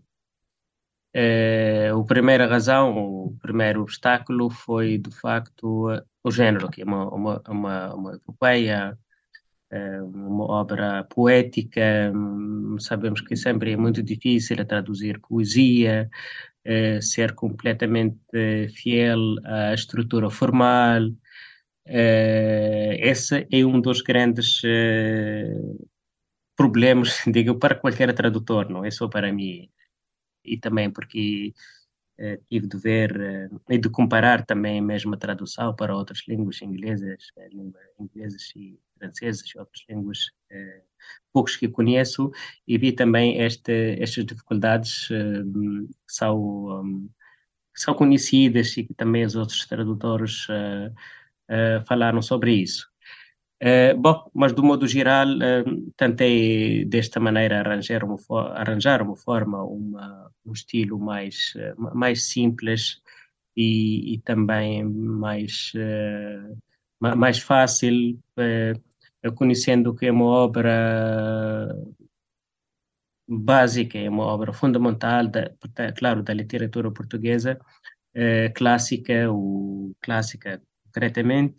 uh, 1.13 1.99
a 1.99 2.05
primeira 2.05 2.47
razão, 2.47 2.97
o 2.97 3.35
primeiro 3.41 3.81
obstáculo 3.81 4.49
foi, 4.49 4.97
de 4.97 5.11
facto, 5.11 5.89
o 6.23 6.31
género, 6.31 6.69
que 6.69 6.81
é 6.81 6.85
uma, 6.85 7.07
uma, 7.13 7.41
uma, 7.47 7.95
uma 7.95 8.15
epopeia, 8.15 8.97
uh, 9.71 10.05
uma 10.05 10.45
obra 10.45 11.03
poética. 11.05 12.11
Um, 12.13 12.77
sabemos 12.79 13.21
que 13.21 13.35
sempre 13.35 13.73
é 13.73 13.77
muito 13.77 14.03
difícil 14.03 14.63
traduzir 14.65 15.19
poesia, 15.19 16.09
ser 17.01 17.33
completamente 17.33 18.19
fiel 18.75 19.37
à 19.43 19.73
estrutura 19.73 20.29
formal. 20.29 21.01
esse 21.85 23.47
é 23.51 23.65
um 23.65 23.81
dos 23.81 24.01
grandes 24.01 24.61
problemas, 26.59 27.09
digo, 27.35 27.57
para 27.57 27.75
qualquer 27.75 28.13
tradutor, 28.13 28.69
não 28.69 28.83
é 28.83 28.91
só 28.91 29.07
para 29.07 29.31
mim. 29.31 29.69
E 30.43 30.57
também 30.57 30.91
porque 30.91 31.53
eh, 31.55 31.78
tive 32.49 32.67
de 32.67 32.77
ver 32.77 33.19
eh, 33.19 33.49
e 33.69 33.77
de 33.77 33.89
comparar 33.89 34.45
também 34.45 34.79
a 34.79 34.81
mesma 34.81 35.17
tradução 35.17 35.75
para 35.75 35.95
outras 35.95 36.23
línguas 36.27 36.61
inglesas, 36.61 37.31
eh, 37.37 37.49
línguas 37.49 37.83
inglesas 37.99 38.51
e 38.55 38.79
francesas 38.97 39.55
outras 39.55 39.85
línguas 39.89 40.19
eh, 40.51 40.81
poucos 41.31 41.55
que 41.55 41.67
conheço 41.69 42.31
e 42.67 42.77
vi 42.77 42.91
também 42.91 43.39
este, 43.41 44.01
estas 44.01 44.25
dificuldades 44.25 45.07
que 45.07 46.13
são, 46.13 46.37
um, 46.81 47.09
que 47.73 47.81
são 47.81 47.93
conhecidas 47.93 48.75
e 48.77 48.83
que 48.83 48.93
também 48.93 49.25
os 49.25 49.35
outros 49.35 49.65
tradutores 49.65 50.45
falaram 51.87 52.21
sobre 52.21 52.53
isso. 52.53 52.89
Uh, 53.61 53.93
bom, 53.97 54.31
mas 54.33 54.53
do 54.53 54.63
modo 54.63 54.87
geral, 54.87 55.27
uh, 55.27 55.91
tentei 55.97 56.85
desta 56.85 57.19
maneira 57.19 57.59
arranjar 57.59 58.05
uma, 58.05 58.17
arranjar 58.53 59.01
uma 59.01 59.17
forma, 59.17 59.61
uma, 59.65 60.31
um 60.45 60.53
estilo 60.53 60.97
mais, 60.97 61.53
uh, 61.55 61.93
mais 61.93 62.23
simples 62.23 63.01
e, 63.57 64.13
e 64.13 64.19
também 64.19 64.85
mais, 64.85 65.73
mais 67.01 67.39
fácil, 67.39 68.17
conhecendo 69.35 69.93
que 69.93 70.05
é 70.05 70.11
uma 70.11 70.25
obra 70.25 71.75
básica, 73.27 73.97
é 73.97 74.09
uma 74.09 74.23
obra 74.23 74.53
fundamental, 74.53 75.27
da, 75.27 75.51
claro, 75.97 76.23
da 76.23 76.33
literatura 76.33 76.91
portuguesa, 76.91 77.59
clássica, 78.55 79.29
ou 79.29 79.93
clássica 80.01 80.61
concretamente, 80.85 81.55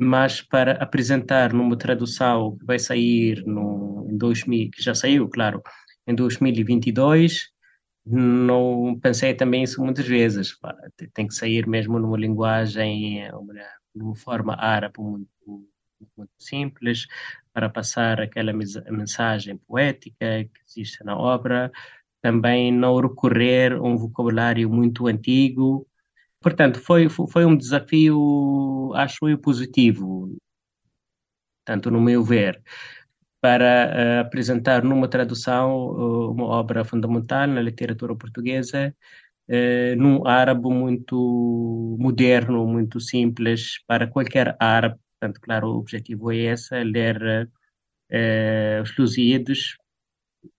mas 0.00 0.40
para 0.40 0.72
apresentar 0.74 1.52
numa 1.52 1.76
tradução 1.76 2.56
que 2.56 2.64
vai 2.64 2.78
sair 2.78 3.42
no, 3.44 4.06
em 4.08 4.16
2000, 4.16 4.70
que 4.70 4.80
já 4.80 4.94
saiu, 4.94 5.28
claro, 5.28 5.60
em 6.06 6.14
2022, 6.14 7.48
não 8.06 8.96
pensei 9.02 9.34
também 9.34 9.64
isso 9.64 9.82
muitas 9.82 10.06
vezes. 10.06 10.56
Tem 11.12 11.26
que 11.26 11.34
sair 11.34 11.66
mesmo 11.66 11.98
numa 11.98 12.16
linguagem, 12.16 13.24
numa 13.92 14.14
forma 14.14 14.54
árabe 14.54 15.00
muito, 15.00 15.28
muito 16.16 16.32
simples, 16.38 17.06
para 17.52 17.68
passar 17.68 18.20
aquela 18.20 18.52
mensagem 18.52 19.56
poética 19.56 20.44
que 20.44 20.60
existe 20.64 21.02
na 21.04 21.18
obra. 21.18 21.72
Também 22.22 22.72
não 22.72 23.00
recorrer 23.00 23.72
a 23.72 23.82
um 23.82 23.96
vocabulário 23.96 24.70
muito 24.70 25.08
antigo, 25.08 25.88
Portanto, 26.40 26.80
foi, 26.80 27.08
foi 27.08 27.44
um 27.44 27.56
desafio, 27.56 28.92
acho 28.94 29.28
eu, 29.28 29.38
positivo, 29.38 30.36
tanto 31.64 31.90
no 31.90 32.00
meu 32.00 32.22
ver, 32.24 32.62
para 33.40 34.20
uh, 34.22 34.26
apresentar 34.26 34.82
numa 34.84 35.08
tradução 35.08 35.88
uh, 35.88 36.30
uma 36.32 36.46
obra 36.46 36.84
fundamental 36.84 37.46
na 37.46 37.60
literatura 37.60 38.14
portuguesa, 38.16 38.94
uh, 39.48 39.96
num 39.96 40.26
árabe 40.26 40.68
muito 40.68 41.96
moderno, 41.98 42.66
muito 42.66 43.00
simples, 43.00 43.82
para 43.86 44.06
qualquer 44.06 44.56
árabe. 44.60 44.98
Portanto, 45.20 45.40
claro, 45.40 45.68
o 45.68 45.78
objetivo 45.78 46.32
é 46.32 46.36
esse, 46.36 46.84
ler 46.84 47.50
os 48.82 48.96
Lusíadas, 48.96 49.76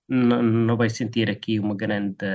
não, 0.07 0.43
não 0.43 0.77
vai 0.77 0.89
sentir 0.89 1.29
aqui 1.29 1.59
uma 1.59 1.75
grande 1.75 2.25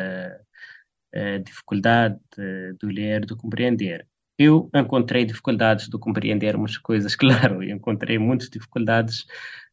dificuldade 1.44 2.18
de 2.36 2.86
ler, 2.86 3.24
de 3.24 3.36
compreender. 3.36 4.06
Eu 4.36 4.68
encontrei 4.74 5.24
dificuldades 5.24 5.88
de 5.88 5.96
compreender 5.96 6.56
muitas 6.56 6.78
coisas, 6.78 7.14
claro, 7.16 7.62
eu 7.62 7.74
encontrei 7.76 8.18
muitas 8.18 8.50
dificuldades 8.50 9.24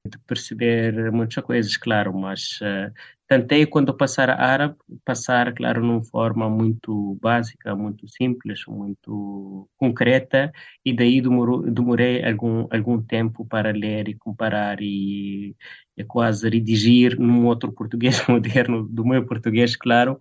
de 0.05 0.17
perceber 0.19 1.11
muitas 1.11 1.43
coisas, 1.43 1.77
claro, 1.77 2.13
mas 2.13 2.59
uh, 2.61 2.91
tentei 3.27 3.65
quando 3.65 3.95
passar 3.95 4.29
a 4.29 4.35
árabe, 4.43 4.75
passar, 5.05 5.53
claro, 5.53 5.81
numa 5.81 6.03
forma 6.03 6.49
muito 6.49 7.17
básica, 7.21 7.75
muito 7.75 8.07
simples, 8.07 8.63
muito 8.67 9.69
concreta, 9.77 10.51
e 10.83 10.93
daí 10.93 11.21
demorou, 11.21 11.61
demorei 11.63 12.23
algum, 12.23 12.67
algum 12.71 13.01
tempo 13.01 13.45
para 13.45 13.71
ler 13.71 14.09
e 14.09 14.15
comparar 14.15 14.81
e, 14.81 15.55
e 15.95 16.03
quase 16.03 16.49
redigir 16.49 17.19
num 17.19 17.45
outro 17.45 17.71
português 17.71 18.25
moderno, 18.27 18.87
do 18.87 19.05
meu 19.05 19.25
português, 19.25 19.75
claro, 19.75 20.17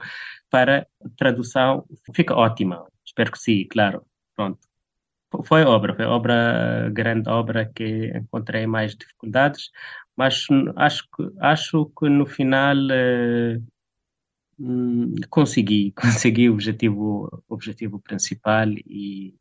para 0.51 0.87
tradução 1.17 1.87
fica 2.15 2.35
ótima. 2.35 2.87
Espero 3.05 3.33
que 3.33 3.39
sim, 3.39 3.67
claro. 3.69 4.05
Pronto. 4.37 4.59
Foi 5.45 5.63
obra, 5.63 5.95
foi 5.95 6.05
obra, 6.07 6.91
grande 6.93 7.29
obra 7.31 7.71
que 7.75 8.09
encontrei 8.17 8.67
mais 8.67 8.97
dificuldades, 8.97 9.71
mas 10.17 10.47
acho 10.77 11.05
que, 11.17 11.31
acho 11.41 11.87
que 11.99 12.09
no 12.09 12.27
final 12.27 12.77
eh, 12.91 13.61
hum, 14.59 15.15
consegui, 15.31 15.93
consegui 15.97 16.51
o 16.51 16.55
objetivo, 16.55 17.45
objetivo 17.49 18.01
principal 18.01 18.69
e, 18.87 19.35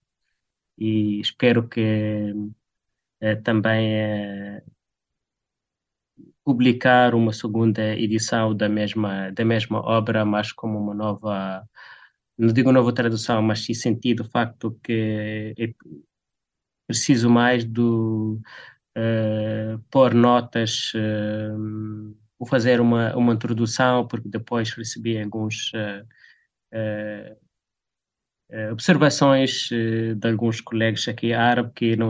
e 0.77 1.19
espero 1.21 1.67
que 1.67 2.33
eh, 3.21 3.35
também 3.37 3.95
eh, 3.95 4.63
publicar 6.49 7.13
uma 7.13 7.31
segunda 7.31 7.95
edição 7.95 8.55
da 8.55 8.67
mesma, 8.67 9.29
da 9.31 9.45
mesma 9.45 9.79
obra, 9.87 10.25
mas 10.25 10.51
como 10.51 10.79
uma 10.79 10.95
nova, 10.95 11.63
não 12.35 12.51
digo 12.51 12.71
nova 12.71 12.91
tradução, 12.91 13.39
mas 13.39 13.63
sim 13.63 13.75
sentido 13.75 14.21
o 14.21 14.29
facto 14.31 14.75
que 14.83 15.53
é 15.59 15.67
preciso 16.87 17.29
mais 17.29 17.63
do 17.63 18.41
uh, 18.97 19.77
pôr 19.91 20.15
notas, 20.15 20.91
uh, 20.95 22.17
ou 22.39 22.47
fazer 22.47 22.81
uma, 22.81 23.15
uma 23.15 23.35
introdução, 23.35 24.07
porque 24.07 24.27
depois 24.27 24.71
recebi 24.71 25.21
alguns 25.21 25.71
uh, 25.75 27.37
observações 28.71 29.69
de 29.69 30.27
alguns 30.27 30.59
colegas 30.61 31.07
aqui 31.07 31.31
árabes 31.31 31.73
que 31.75 31.95
não 31.95 32.09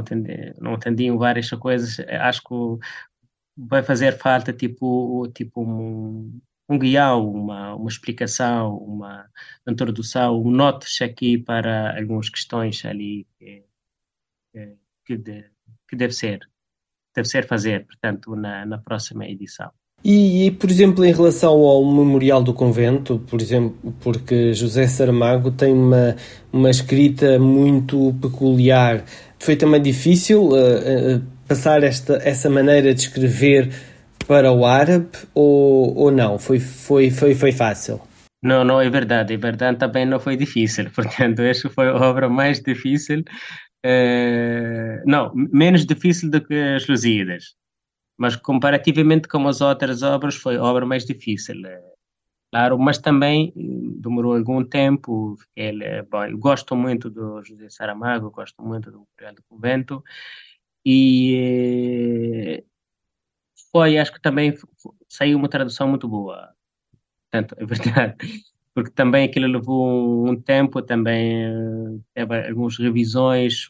entendiam 0.75 1.17
várias 1.17 1.49
coisas. 1.49 1.99
Acho 2.07 2.41
que 2.41 2.79
vai 3.67 3.83
fazer 3.83 4.17
falta 4.17 4.53
tipo, 4.53 5.27
tipo 5.33 5.61
um, 5.61 6.39
um 6.69 6.79
guião, 6.79 7.29
uma, 7.29 7.75
uma 7.75 7.89
explicação, 7.89 8.77
uma 8.77 9.25
introdução, 9.67 10.41
um 10.41 10.49
notes 10.49 11.01
aqui 11.01 11.37
para 11.37 11.97
algumas 11.99 12.29
questões 12.29 12.85
ali 12.85 13.27
que, 13.37 13.63
que, 15.05 15.17
de, 15.17 15.45
que 15.87 15.95
deve 15.95 16.13
ser, 16.13 16.39
deve 17.15 17.27
ser 17.27 17.45
fazer, 17.45 17.85
portanto, 17.85 18.35
na, 18.35 18.65
na 18.65 18.77
próxima 18.77 19.27
edição. 19.27 19.71
E, 20.03 20.45
e, 20.45 20.51
por 20.51 20.69
exemplo, 20.69 21.03
em 21.03 21.11
relação 21.11 21.51
ao 21.51 21.83
Memorial 21.83 22.41
do 22.41 22.53
Convento, 22.53 23.19
por 23.29 23.41
exemplo, 23.41 23.93
porque 23.99 24.53
José 24.53 24.87
Saramago 24.87 25.51
tem 25.51 25.73
uma, 25.73 26.15
uma 26.53 26.69
escrita 26.69 27.37
muito 27.37 28.15
peculiar, 28.21 29.03
foi 29.37 29.57
também 29.57 29.81
difícil 29.81 30.49
uh, 30.49 31.17
uh, 31.17 31.21
passar 31.49 31.83
esta, 31.83 32.17
essa 32.17 32.47
maneira 32.47 32.93
de 32.93 33.01
escrever 33.01 33.73
para 34.27 34.51
o 34.51 34.65
árabe 34.65 35.09
ou, 35.33 35.97
ou 35.97 36.11
não? 36.11 36.37
Foi, 36.37 36.59
foi, 36.59 37.09
foi, 37.09 37.33
foi 37.33 37.51
fácil? 37.51 37.99
Não, 38.41 38.63
não, 38.63 38.79
é 38.79 38.87
verdade. 38.89 39.33
É 39.33 39.37
verdade, 39.37 39.79
também 39.79 40.05
não 40.05 40.19
foi 40.19 40.37
difícil. 40.37 40.89
Portanto, 40.95 41.39
esta 41.41 41.67
foi 41.69 41.87
a 41.89 41.95
obra 41.95 42.29
mais 42.29 42.61
difícil. 42.61 43.23
Uh, 43.83 45.01
não, 45.05 45.33
menos 45.33 45.85
difícil 45.85 46.29
do 46.29 46.39
que 46.39 46.53
as 46.53 46.87
Lusíadas. 46.87 47.55
Mas 48.17 48.35
comparativamente 48.35 49.27
com 49.27 49.47
as 49.47 49.59
outras 49.59 50.03
obras, 50.03 50.35
foi 50.35 50.57
a 50.57 50.63
obra 50.63 50.85
mais 50.85 51.03
difícil. 51.03 51.55
Claro, 52.51 52.77
mas 52.77 52.97
também 52.97 53.53
demorou 53.55 54.35
algum 54.35 54.63
tempo. 54.63 55.35
Ele, 55.55 56.03
bom, 56.03 56.37
gosto 56.37 56.75
muito 56.75 57.09
do 57.09 57.41
José 57.41 57.69
Saramago, 57.69 58.29
gosto 58.29 58.61
muito 58.61 58.91
do 58.91 58.99
Memorial 58.99 59.35
do 59.35 59.43
Convento 59.49 60.03
e 60.85 62.63
foi, 63.71 63.97
acho 63.97 64.13
que 64.13 64.21
também 64.21 64.53
saiu 65.07 65.37
uma 65.37 65.49
tradução 65.49 65.87
muito 65.87 66.07
boa. 66.07 66.49
Portanto, 67.31 67.55
é 67.57 67.65
verdade. 67.65 68.15
Porque 68.73 68.91
também 68.91 69.25
aquilo 69.25 69.47
levou 69.47 70.27
um 70.27 70.39
tempo, 70.39 70.81
também 70.81 71.43
eh, 71.45 71.99
teve 72.13 72.47
algumas 72.47 72.77
revisões 72.77 73.67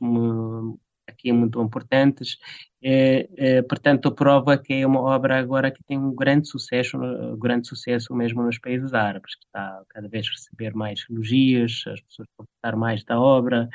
aqui 1.08 1.32
muito 1.32 1.62
importantes. 1.62 2.38
É, 2.82 3.28
é, 3.38 3.62
portanto, 3.64 4.12
prova 4.14 4.58
que 4.58 4.74
é 4.74 4.88
uma 4.88 5.02
obra 5.02 5.38
agora 5.40 5.72
que 5.72 5.84
tem 5.84 5.98
um 5.98 6.16
grande 6.16 6.48
sucesso, 6.48 6.98
um 6.98 7.38
grande 7.38 7.68
sucesso 7.68 8.14
mesmo 8.14 8.42
nos 8.44 8.58
países 8.58 8.94
árabes, 8.94 9.36
que 9.36 9.46
está 9.46 9.84
cada 9.90 10.08
vez 10.08 10.28
a 10.28 10.32
receber 10.32 10.74
mais 10.74 11.06
elogios, 11.10 11.84
as 11.88 12.02
pessoas 12.02 12.28
a 12.40 12.44
gostar 12.44 12.78
mais 12.78 13.04
da 13.04 13.20
obra, 13.20 13.70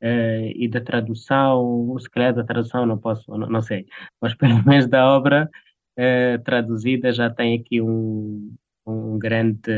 Uh, 0.00 0.54
e 0.54 0.68
da 0.68 0.80
tradução, 0.80 1.98
se 1.98 2.08
calhar 2.08 2.32
da 2.32 2.44
tradução 2.44 2.86
não 2.86 2.96
posso, 2.96 3.28
não, 3.36 3.48
não 3.48 3.60
sei, 3.60 3.84
mas 4.20 4.32
pelo 4.32 4.54
menos 4.64 4.86
da 4.86 5.04
obra 5.04 5.50
uh, 5.98 6.42
traduzida 6.44 7.12
já 7.12 7.28
tem 7.28 7.58
aqui 7.58 7.80
um, 7.82 8.54
um 8.86 9.18
grande 9.18 9.72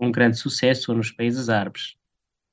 um 0.00 0.10
grande 0.10 0.36
sucesso 0.36 0.92
nos 0.94 1.12
países 1.12 1.48
árabes. 1.48 1.94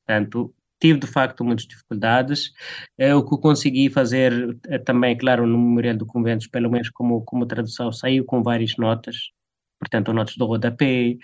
Portanto, 0.05 0.53
tive 0.79 0.99
de 0.99 1.07
facto 1.07 1.43
muitas 1.43 1.65
dificuldades. 1.65 2.53
Uh, 2.99 3.15
o 3.17 3.27
que 3.27 3.41
consegui 3.41 3.89
fazer 3.89 4.55
também, 4.85 5.17
claro, 5.17 5.47
no 5.47 5.57
Memorial 5.57 5.97
do 5.97 6.05
Conventos, 6.05 6.45
pelo 6.45 6.69
menos 6.69 6.89
como, 6.91 7.23
como 7.23 7.47
tradução, 7.47 7.91
saiu 7.91 8.23
com 8.23 8.43
várias 8.43 8.77
notas, 8.77 9.31
portanto, 9.79 10.13
notas 10.13 10.37
do 10.37 10.45
rodapé, 10.45 11.17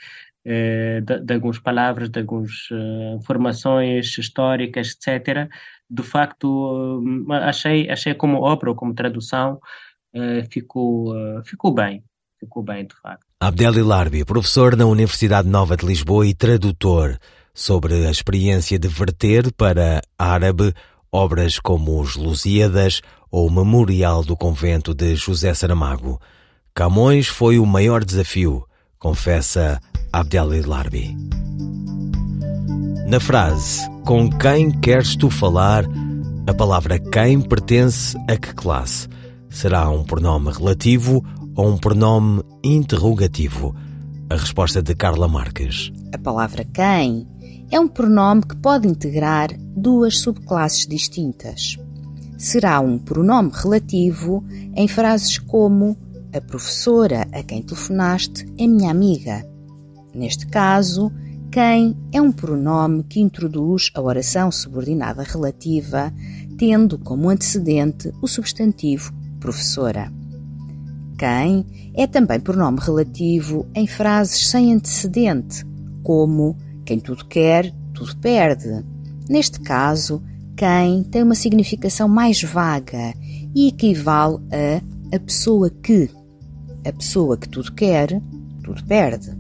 eh, 0.46 1.02
de, 1.02 1.20
de, 1.22 1.34
algumas 1.34 1.60
palavras, 1.60 2.10
de 2.10 2.20
algumas 2.20 2.70
uh, 2.72 3.16
informações 3.16 4.16
históricas, 4.18 4.96
etc. 4.96 5.50
De 5.90 6.04
facto, 6.04 7.02
uh, 7.02 7.34
achei, 7.34 7.90
achei 7.90 8.14
como 8.14 8.44
obra 8.44 8.70
ou 8.70 8.76
como 8.76 8.94
tradução 8.94 9.60
ficou, 10.50 11.14
ficou 11.44 11.74
bem, 11.74 12.02
ficou 12.40 12.64
bem, 12.64 12.88
de 12.88 12.96
facto. 13.02 13.26
Abdeli 13.42 13.82
Larbi, 13.82 14.24
professor 14.24 14.78
na 14.78 14.86
Universidade 14.86 15.46
Nova 15.46 15.76
de 15.76 15.86
Lisboa 15.86 16.26
e 16.26 16.34
tradutor, 16.34 17.18
sobre 17.54 18.08
a 18.08 18.12
experiência 18.12 18.80
de 18.80 18.88
verter 18.88 19.52
para 19.52 20.02
árabe 20.18 20.74
obras 21.12 21.60
como 21.60 22.00
os 22.00 22.16
Lusíadas 22.16 23.02
ou 23.32 23.48
o 23.48 23.52
Memorial 23.52 24.24
do 24.24 24.38
Convento 24.38 24.94
de 24.94 25.16
José 25.16 25.54
Saramago. 25.54 26.20
Camões 26.74 27.28
foi 27.28 27.58
o 27.58 27.66
maior 27.66 28.04
desafio, 28.04 28.66
confessa 29.00 29.80
Abdeli 30.15 30.62
Larbi. 30.62 31.13
Na 33.06 33.19
frase 33.19 33.82
Com 34.06 34.30
quem 34.30 34.71
queres 34.71 35.13
tu 35.17 35.30
falar, 35.30 35.84
a 36.47 36.54
palavra 36.54 36.97
quem 36.97 37.41
pertence 37.41 38.17
a 38.25 38.38
que 38.38 38.54
classe? 38.54 39.10
Será 39.49 39.89
um 39.89 40.06
pronome 40.06 40.54
relativo 40.54 41.21
ou 41.54 41.67
um 41.67 41.78
pronome 41.78 42.41
interrogativo? 42.63 43.75
A 44.30 44.38
resposta 44.38 44.82
de 44.82 44.95
Carla 44.95 45.28
Marques. 45.28 45.91
A 46.13 46.17
palavra 46.17 46.63
quem 46.63 47.28
é 47.69 47.78
um 47.78 47.89
pronome 47.89 48.43
que 48.43 48.56
pode 48.56 48.88
integrar 48.88 49.49
duas 49.75 50.19
subclasses 50.19 50.88
distintas. 50.88 51.75
Será 52.38 52.80
um 52.80 52.97
pronome 52.97 53.51
relativo 53.54 54.45
em 54.78 54.88
frases 54.88 55.39
como 55.39 55.97
a 56.34 56.39
professora 56.39 57.28
a 57.34 57.43
quem 57.43 57.62
telefonaste 57.62 58.45
é 58.58 58.65
minha 58.65 58.89
amiga 58.89 59.54
Neste 60.15 60.47
caso, 60.47 61.12
quem 61.51 61.95
é 62.12 62.21
um 62.21 62.32
pronome 62.32 63.04
que 63.04 63.19
introduz 63.19 63.91
a 63.93 64.01
oração 64.01 64.51
subordinada 64.51 65.21
relativa, 65.23 66.12
tendo 66.58 66.97
como 66.97 67.30
antecedente 67.30 68.12
o 68.21 68.28
substantivo 68.28 69.13
professora. 69.39 70.12
Quem 71.17 71.65
é 71.93 72.08
também 72.08 72.39
pronome 72.39 72.80
relativo 72.80 73.67
em 73.75 73.86
frases 73.86 74.47
sem 74.47 74.73
antecedente, 74.73 75.65
como 76.01 76.58
quem 76.86 76.99
tudo 76.99 77.25
quer, 77.25 77.73
tudo 77.93 78.15
perde. 78.17 78.84
Neste 79.30 79.60
caso, 79.60 80.21
quem 80.56 81.04
tem 81.04 81.23
uma 81.23 81.36
significação 81.36 82.08
mais 82.08 82.41
vaga 82.41 83.13
e 83.54 83.67
equivale 83.67 84.38
a 84.51 84.95
a 85.13 85.19
pessoa 85.19 85.69
que. 85.69 86.10
A 86.86 86.91
pessoa 86.91 87.38
que 87.38 87.49
tudo 87.49 87.71
quer, 87.73 88.21
tudo 88.63 88.84
perde. 88.86 89.35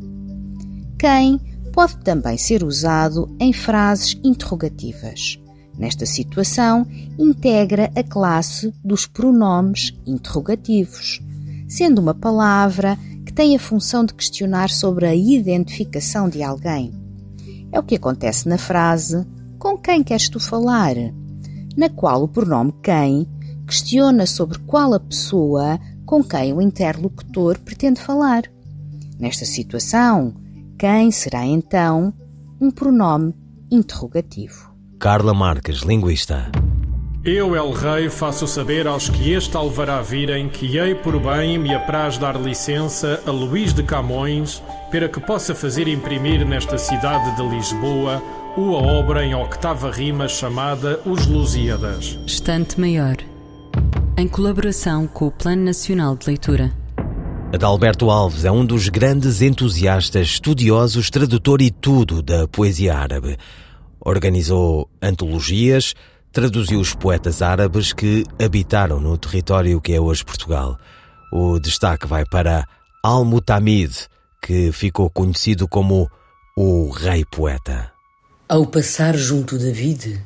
Quem 0.97 1.39
pode 1.73 1.97
também 1.97 2.37
ser 2.37 2.63
usado 2.63 3.29
em 3.39 3.51
frases 3.51 4.17
interrogativas. 4.23 5.37
Nesta 5.77 6.05
situação, 6.05 6.87
integra 7.19 7.91
a 7.95 8.01
classe 8.01 8.73
dos 8.83 9.05
pronomes 9.05 9.93
interrogativos, 10.07 11.19
sendo 11.67 11.99
uma 11.99 12.13
palavra 12.13 12.97
que 13.25 13.33
tem 13.33 13.55
a 13.55 13.59
função 13.59 14.05
de 14.05 14.13
questionar 14.13 14.69
sobre 14.69 15.05
a 15.05 15.13
identificação 15.13 16.29
de 16.29 16.41
alguém. 16.41 16.93
É 17.73 17.79
o 17.79 17.83
que 17.83 17.95
acontece 17.95 18.47
na 18.47 18.57
frase 18.57 19.25
Com 19.59 19.77
quem 19.77 20.01
queres 20.01 20.29
tu 20.29 20.39
falar? 20.39 20.95
Na 21.75 21.89
qual 21.89 22.23
o 22.23 22.27
pronome 22.27 22.73
quem 22.81 23.27
questiona 23.67 24.25
sobre 24.25 24.59
qual 24.59 24.93
a 24.93 24.99
pessoa 24.99 25.77
com 26.05 26.23
quem 26.23 26.53
o 26.53 26.61
interlocutor 26.61 27.59
pretende 27.59 27.99
falar. 27.99 28.43
Nesta 29.19 29.43
situação, 29.43 30.33
quem 30.77 31.09
será 31.09 31.45
então 31.45 32.13
um 32.59 32.69
pronome 32.69 33.33
interrogativo? 33.71 34.73
Carla 34.99 35.33
Marques, 35.33 35.81
linguista. 35.81 36.51
Eu, 37.23 37.55
El 37.55 37.71
Rei, 37.71 38.09
faço 38.09 38.45
saber 38.45 38.85
aos 38.85 39.09
que 39.09 39.31
este 39.31 39.57
alvará 39.57 40.01
virem 40.01 40.47
que 40.47 40.77
hei 40.77 40.93
por 40.93 41.19
bem 41.19 41.57
me 41.57 41.73
apraz 41.73 42.17
dar 42.17 42.39
licença 42.39 43.19
a 43.25 43.31
Luís 43.31 43.73
de 43.73 43.81
Camões 43.81 44.61
para 44.91 45.09
que 45.09 45.19
possa 45.19 45.55
fazer 45.55 45.87
imprimir 45.87 46.45
nesta 46.45 46.77
cidade 46.77 47.35
de 47.35 47.41
Lisboa 47.49 48.21
uma 48.55 48.77
obra 48.77 49.25
em 49.25 49.33
octava 49.33 49.91
rima 49.91 50.27
chamada 50.27 50.99
Os 51.05 51.25
Lusíadas. 51.25 52.19
Estante 52.27 52.79
Maior, 52.79 53.17
em 54.17 54.27
colaboração 54.27 55.07
com 55.07 55.27
o 55.27 55.31
Plano 55.31 55.63
Nacional 55.63 56.15
de 56.15 56.27
Leitura. 56.27 56.84
Adalberto 57.55 58.09
Alves 58.09 58.43
é 58.43 58.51
um 58.51 58.65
dos 58.65 58.89
grandes 58.89 59.41
entusiastas, 59.41 60.27
estudiosos, 60.27 61.09
tradutor 61.09 61.61
e 61.61 61.71
tudo 61.71 62.21
da 62.21 62.45
poesia 62.49 62.93
árabe. 62.97 63.37
Organizou 63.97 64.89
antologias, 65.01 65.93
traduziu 66.33 66.81
os 66.81 66.93
poetas 66.93 67.41
árabes 67.41 67.93
que 67.93 68.25
habitaram 68.43 68.99
no 68.99 69.17
território 69.17 69.79
que 69.79 69.93
é 69.93 70.01
hoje 70.01 70.25
Portugal. 70.25 70.77
O 71.31 71.57
destaque 71.57 72.05
vai 72.05 72.25
para 72.25 72.67
Al-Mutamid, 73.01 74.09
que 74.41 74.73
ficou 74.73 75.09
conhecido 75.09 75.65
como 75.65 76.09
o 76.57 76.89
Rei 76.89 77.23
Poeta. 77.23 77.89
Ao 78.49 78.65
passar 78.65 79.15
junto 79.15 79.57
de 79.57 79.63
David, 79.63 80.21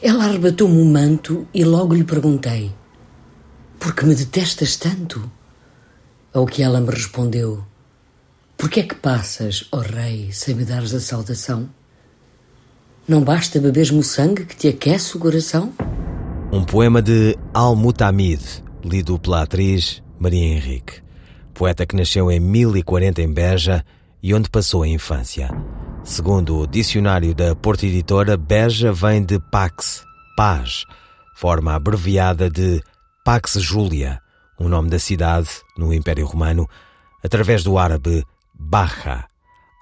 ela 0.00 0.24
arrebatou-me 0.24 0.80
o 0.80 0.86
manto 0.86 1.46
e 1.52 1.64
logo 1.64 1.92
lhe 1.94 2.02
perguntei: 2.02 2.72
Por 3.78 3.94
que 3.94 4.06
me 4.06 4.14
detestas 4.14 4.76
tanto? 4.76 5.30
Ao 6.34 6.44
que 6.46 6.64
ela 6.64 6.80
me 6.80 6.90
respondeu: 6.90 7.64
Por 8.58 8.68
que 8.68 8.80
é 8.80 8.82
que 8.82 8.96
passas, 8.96 9.68
ó 9.70 9.76
oh 9.76 9.80
rei, 9.80 10.32
sem 10.32 10.56
me 10.56 10.64
dares 10.64 10.92
a 10.92 10.98
saudação? 10.98 11.70
Não 13.06 13.22
basta 13.22 13.60
beberes-me 13.60 14.00
o 14.00 14.02
sangue 14.02 14.44
que 14.44 14.56
te 14.56 14.66
aquece 14.66 15.16
o 15.16 15.20
coração? 15.20 15.72
Um 16.50 16.64
poema 16.64 17.00
de 17.00 17.38
Al-Mutamid, 17.54 18.42
lido 18.84 19.16
pela 19.16 19.42
atriz 19.42 20.02
Maria 20.18 20.42
Henrique, 20.42 21.02
poeta 21.54 21.86
que 21.86 21.94
nasceu 21.94 22.28
em 22.32 22.40
1040 22.40 23.22
em 23.22 23.32
Beja 23.32 23.84
e 24.20 24.34
onde 24.34 24.50
passou 24.50 24.82
a 24.82 24.88
infância. 24.88 25.48
Segundo 26.02 26.58
o 26.58 26.66
dicionário 26.66 27.32
da 27.32 27.54
Porta 27.54 27.86
Editora, 27.86 28.36
Beja 28.36 28.92
vem 28.92 29.24
de 29.24 29.38
Pax, 29.52 30.02
paz, 30.36 30.84
forma 31.36 31.74
abreviada 31.74 32.50
de 32.50 32.82
Pax 33.24 33.52
Julia, 33.60 34.23
o 34.58 34.68
nome 34.68 34.90
da 34.90 34.98
cidade 34.98 35.48
no 35.76 35.92
Império 35.92 36.26
Romano, 36.26 36.68
através 37.22 37.62
do 37.62 37.78
árabe 37.78 38.24
Baha. 38.54 39.26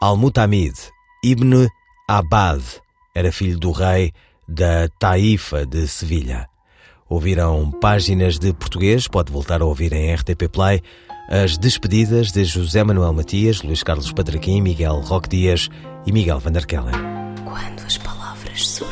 Al-Mutamid 0.00 0.74
ibn 1.24 1.66
Abad 2.08 2.62
era 3.14 3.30
filho 3.30 3.58
do 3.58 3.70
rei 3.70 4.12
da 4.48 4.88
Taifa 4.98 5.64
de 5.64 5.86
Sevilha. 5.86 6.48
Ouviram 7.08 7.70
páginas 7.70 8.38
de 8.38 8.52
português, 8.52 9.06
pode 9.06 9.30
voltar 9.30 9.60
a 9.60 9.64
ouvir 9.64 9.92
em 9.92 10.14
RTP 10.14 10.48
Play, 10.50 10.82
as 11.28 11.56
despedidas 11.56 12.32
de 12.32 12.44
José 12.44 12.82
Manuel 12.82 13.12
Matias, 13.12 13.62
Luís 13.62 13.82
Carlos 13.82 14.12
Patraquim, 14.12 14.60
Miguel 14.60 15.00
Roque 15.00 15.28
Dias 15.28 15.68
e 16.06 16.12
Miguel 16.12 16.40
Van 16.40 16.52
der 16.52 16.66
Kellen. 16.66 16.94
Quando 17.44 17.86
as 17.86 17.98
palavras 17.98 18.68
surgem 18.68 18.91